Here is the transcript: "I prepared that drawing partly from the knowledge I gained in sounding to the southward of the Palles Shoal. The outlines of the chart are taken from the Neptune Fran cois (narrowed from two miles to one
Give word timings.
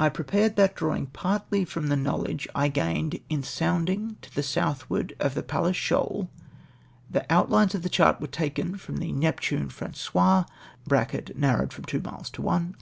"I 0.00 0.08
prepared 0.08 0.56
that 0.56 0.74
drawing 0.74 1.06
partly 1.06 1.64
from 1.64 1.86
the 1.86 1.96
knowledge 1.96 2.48
I 2.56 2.66
gained 2.66 3.20
in 3.28 3.44
sounding 3.44 4.16
to 4.20 4.34
the 4.34 4.42
southward 4.42 5.14
of 5.20 5.34
the 5.36 5.44
Palles 5.44 5.76
Shoal. 5.76 6.28
The 7.08 7.24
outlines 7.32 7.76
of 7.76 7.82
the 7.84 7.88
chart 7.88 8.20
are 8.20 8.26
taken 8.26 8.76
from 8.78 8.96
the 8.96 9.12
Neptune 9.12 9.68
Fran 9.68 9.94
cois 9.94 10.44
(narrowed 11.36 11.72
from 11.72 11.84
two 11.84 12.00
miles 12.00 12.30
to 12.30 12.42
one 12.42 12.74